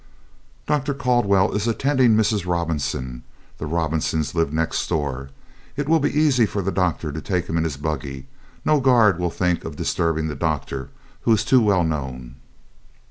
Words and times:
"Dr. 0.65 0.95
Caldwell 0.95 1.51
is 1.51 1.67
attending 1.67 2.15
Mrs. 2.17 2.47
Robinson 2.47 3.21
(the 3.59 3.67
Robinsons 3.67 4.33
lived 4.33 4.51
next 4.51 4.87
door); 4.89 5.29
it 5.77 5.87
will 5.87 5.99
be 5.99 6.19
easy 6.19 6.47
for 6.47 6.63
the 6.63 6.71
doctor 6.71 7.11
to 7.11 7.21
take 7.21 7.45
him 7.45 7.55
in 7.55 7.63
his 7.65 7.77
buggy; 7.77 8.25
no 8.65 8.79
guard 8.79 9.19
will 9.19 9.29
think 9.29 9.63
of 9.63 9.75
disturbing 9.75 10.27
the 10.27 10.33
doctor, 10.33 10.89
he 11.23 11.31
is 11.31 11.45
too 11.45 11.61
well 11.61 11.83
known." 11.83 12.37